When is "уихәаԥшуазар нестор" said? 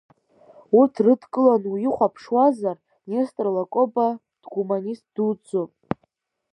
1.73-3.47